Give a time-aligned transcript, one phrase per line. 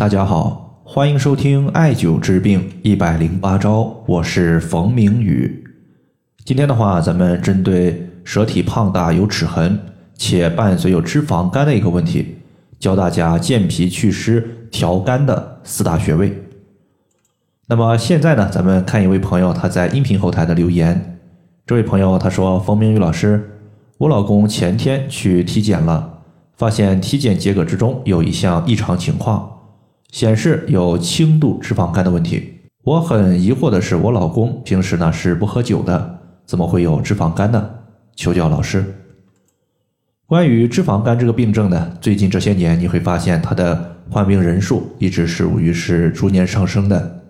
[0.00, 5.62] 大家好，欢迎收听艾灸治病一百零八招，我是冯明宇。
[6.42, 9.78] 今天的话，咱们针对舌体胖大有齿痕
[10.14, 12.38] 且伴随有脂肪肝的一个问题，
[12.78, 16.44] 教大家健脾祛湿、调肝的四大穴位。
[17.66, 21.18] 那么现在呢，咱们看一位朋友他在音频后台的留言。
[21.66, 23.50] 这位朋友他说：“冯明宇老师，
[23.98, 26.20] 我老公前天去体检了，
[26.56, 29.56] 发现体检结果之中有一项异常情况。”
[30.10, 32.54] 显示有轻度脂肪肝的问题。
[32.82, 37.70] 我很疑惑的是，我老公平时呢是不喝酒的，怎么会有脂肪肝呢？
[38.16, 38.84] 求教老师。
[40.26, 47.22] 关于脂肪肝这个病症呢，最近这些年你会发现它的患病人数一直是属于是逐年上升的。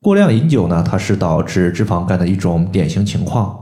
[0.00, 3.56] 过量饮酒呢，它是导致脂肪肝的一种典型情况。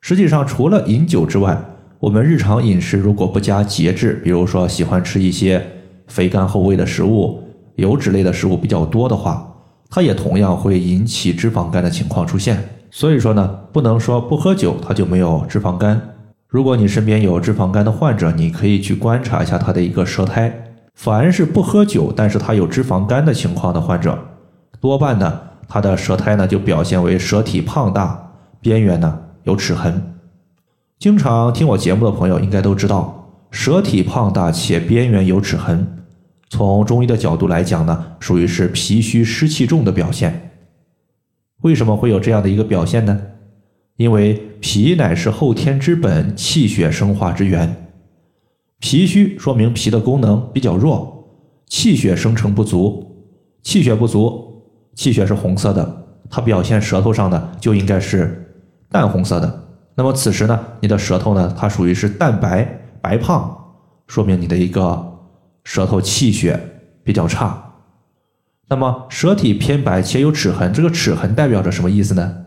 [0.00, 1.58] 实际上，除了饮酒之外，
[1.98, 5.79] 我们日常饮食如果不加节制，比如说喜欢吃一些。
[6.10, 7.42] 肥甘厚味的食物、
[7.76, 9.46] 油脂类的食物比较多的话，
[9.88, 12.62] 它也同样会引起脂肪肝的情况出现。
[12.90, 16.00] 所以说呢，不能说不喝酒它就没有脂肪肝。
[16.48, 20.52] 如果你身边有脂肪肝的患者，你可以去观察一下他的一个舌苔。
[20.96, 24.18] 凡是不喝酒，但是他有脂肪肝的情况的患者，
[24.80, 30.02] 多半呢，他的舌苔呢就表现为舌体胖大，边缘呢有齿痕。
[30.98, 35.99] 经常听我节目的朋友应该都知道，舌体胖大且边缘有齿痕。
[36.50, 40.50] 从中医的角度来讲呢，属于是脾虚湿气重的表现。
[41.62, 43.20] 为什么会有这样的一个表现呢？
[43.96, 47.86] 因为脾乃是后天之本，气血生化之源。
[48.80, 51.28] 脾虚说明脾的功能比较弱，
[51.66, 53.06] 气血生成不足。
[53.62, 58.52] 气血不足，气血是红色的，它表现舌头上呢就应该是
[58.90, 59.68] 淡红色的。
[59.94, 62.64] 那么此时呢，你的舌头呢，它属于是淡白
[63.00, 63.56] 白胖，
[64.08, 65.09] 说明你的一个。
[65.70, 66.58] 舌头气血
[67.04, 67.74] 比较差，
[68.70, 72.46] 那么舌体偏白且有齿痕，这个齿痕代表着什么意思呢？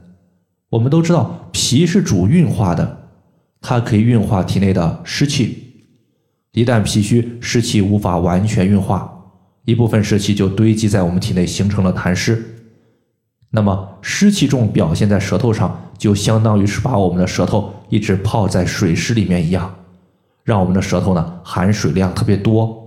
[0.72, 3.08] 我们都知道脾是主运化的，
[3.62, 5.86] 它可以运化体内的湿气。
[6.52, 9.10] 一旦脾虚，湿气无法完全运化，
[9.64, 12.44] 一部分湿气就堆积在我们体内，形成了痰湿。
[13.52, 19.74] 那么湿气重表现在舌头上，就相当于是把我们的舌头一直泡在水湿里面一样，
[20.44, 22.83] 让我们的舌头呢含水量特别多。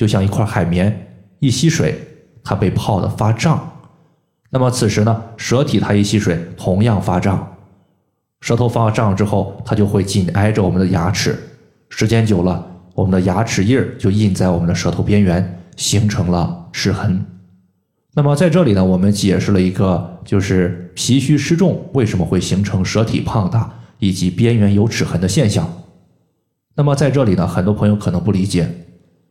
[0.00, 1.94] 就像一块海绵，一吸水，
[2.42, 3.70] 它被泡的发胀。
[4.48, 7.54] 那么此时呢，舌体它一吸水，同样发胀。
[8.40, 11.38] 舌头发胀之后，它就会紧挨着我们的牙齿，
[11.90, 17.22] 时间久了，我们的牙齿印儿就印在我们的舌头边缘，形成了齿痕。
[18.14, 25.70] 那么在这里呢，我们解释了一个，就是脾虚湿重为什么会形成舌体胖大以及边缘有齿痕的现象。
[26.74, 28.86] 那么在这里呢，很多朋友可能不理解。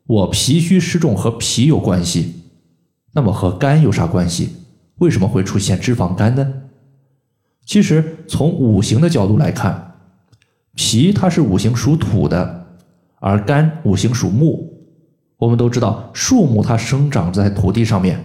[0.10, 2.34] 我脾虚湿重和脾有关系，
[3.14, 4.56] 那么和肝有啥关系？
[4.98, 6.52] 为什么会出现脂肪肝呢？
[7.64, 9.98] 其实从五行的角度来看，
[10.74, 12.66] 脾它是五行属土的，
[13.20, 14.74] 而肝五行属木。
[15.38, 18.20] 我们都知道，树木它生长在土地上面。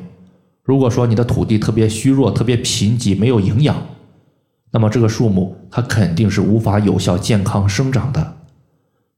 [0.62, 3.76] 如果说你的土地特别虚弱、特别贫瘠、没有营养，
[4.70, 8.36] 那么这个树木它肯定是无法有效健康生长的。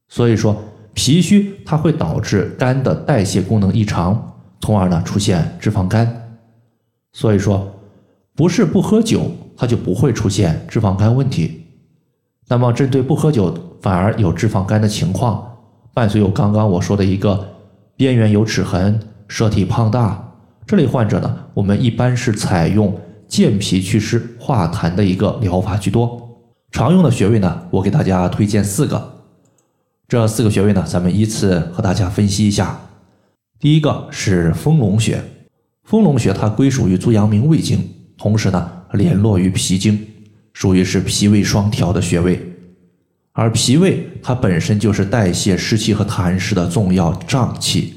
[0.09, 0.61] 所以说。
[0.97, 6.39] 脾虚它会导致肝的代谢功能异常，从而呢出现脂肪肝。
[7.13, 7.71] 所以说，
[8.35, 11.65] 不是不喝酒，它就不会出现脂肪肝问题。
[12.49, 15.47] 那么，针对不喝酒反而有脂肪肝的情况，
[15.93, 17.47] 伴随有刚刚我说的一个
[17.95, 20.33] 边缘有齿痕、舌体胖大
[20.65, 26.19] 这类患者呢，我们一般是采用健脾祛湿、化痰的一个疗法居多。
[26.71, 29.16] 常用的穴位呢，我给大家推荐四个。
[30.07, 32.79] 这四个穴位呢，咱们依次和大家分析一下。
[33.59, 35.21] 第一个是丰隆穴，
[35.83, 39.99] 丰隆穴它归属于足阳明胃经，同时呢联络于脾经，
[40.53, 42.41] 属于是脾胃双调的穴位。
[43.33, 47.95] 而脾胃它本身就是代谢湿气和痰湿的重要脏器，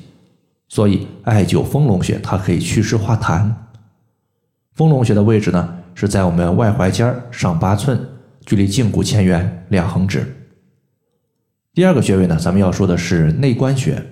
[0.69, 3.49] 所以艾灸丰隆穴它可以祛湿化痰。
[4.75, 8.01] 丰隆穴的位置呢是在我们外踝尖上八寸，
[8.45, 10.27] 距离胫骨前缘两横指。
[11.73, 14.05] 第二个穴位呢，咱们要说的是内关穴。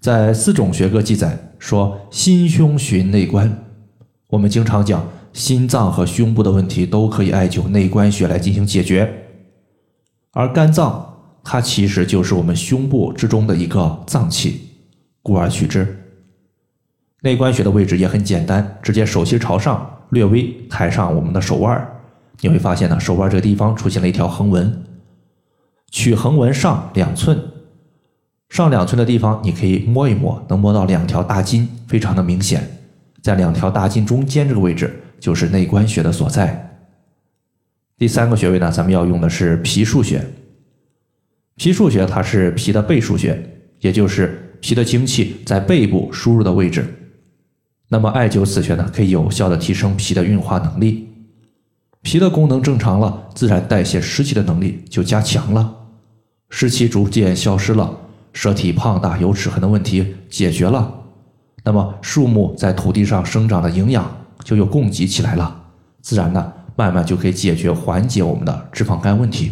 [0.00, 3.64] 在四种学科记载说，心胸寻内关。
[4.28, 9.12] 我们经常讲，心脏和胸部的问题都可以艾灸内关穴来进行解决。
[10.32, 14.70] 而肝脏，它其实就是我们胸部之中的一个脏器，
[15.22, 16.02] 故而取之。
[17.20, 21.86] 内关穴的位置也很简单，直接手心朝上，略微抬上我们的手腕
[22.40, 24.82] 你会发现呢，手腕这个地方出现了一条横纹。
[25.90, 27.38] 取横纹上两寸，
[28.48, 32.62] 上两寸的地方，你可以摸一摸，能摸到两条大筋，非常的明显。
[33.22, 36.78] 在两条大筋中间这个位置，就是内关穴的所在。
[37.98, 40.24] 第三个穴位呢，咱们要用的是脾腧穴。
[41.56, 43.42] 脾腧穴它是脾的背腧穴，
[43.80, 46.84] 也就是脾的精气在背部输入的位置。
[47.88, 51.08] 那么艾灸此穴呢，可以有效的提升脾的运化能力。
[52.06, 55.74] 脾的功能正常了，自然代谢湿气的能力就加强了，
[56.50, 57.98] 湿气逐渐消失了。
[58.32, 61.02] 舌体胖大有齿痕的问题解决了，
[61.64, 65.64] 那么树木在土地上生长的营养就又供给起来了，
[66.00, 69.50] 自然呢，慢慢就可以解决缓解我们的脂肪肝问题。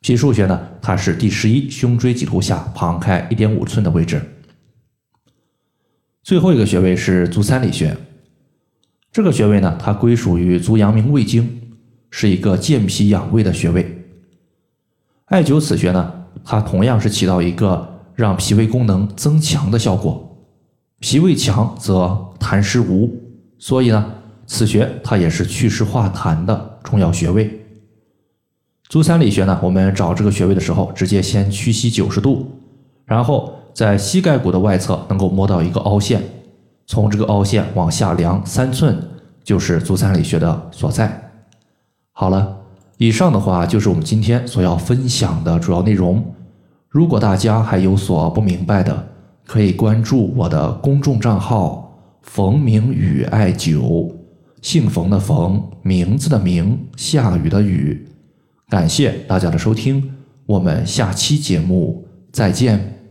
[0.00, 4.22] 脾腧穴呢，它是第十一胸椎棘突下旁开一点五寸的位置。
[6.22, 7.94] 最后一个穴位是足三里穴，
[9.12, 11.60] 这个穴位呢，它归属于足阳明胃经，
[12.10, 14.04] 是一个健脾养胃的穴位。
[15.26, 16.14] 艾灸此穴呢。
[16.44, 20.36] 它同样是起到一个让脾胃功能增强的效果，
[20.98, 23.08] 脾胃强则痰湿无，
[23.58, 24.12] 所以呢，
[24.46, 27.60] 此穴它也是祛湿化痰的重要穴位。
[28.88, 32.50] 足三里穴呢，我们找这个穴位的时候，直接先屈膝九十度，
[33.04, 36.20] 然后在膝盖骨的外侧能够摸到一个凹陷，
[36.92, 39.02] 从这个凹陷往下量三寸，
[39.42, 41.30] 就是足三里穴的所在。
[42.12, 42.58] 好了。
[42.98, 46.22] 以上的话就是我们今天所要分享的主要内容。
[46.88, 49.08] 如果大家还有所不明白的，
[49.46, 54.12] 可以关注我的公众账号“冯明宇艾灸”，
[54.60, 58.06] 姓冯的冯，名字的名，下雨的雨。
[58.68, 60.12] 感谢大家的收听，
[60.46, 63.01] 我们下期节目再见。